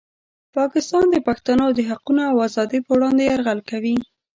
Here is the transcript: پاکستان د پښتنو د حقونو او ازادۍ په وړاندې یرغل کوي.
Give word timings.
پاکستان 0.55 1.05
د 1.11 1.17
پښتنو 1.27 1.65
د 1.73 1.79
حقونو 1.89 2.21
او 2.31 2.35
ازادۍ 2.47 2.79
په 2.83 2.91
وړاندې 2.97 3.23
یرغل 3.31 3.59
کوي. 3.69 3.95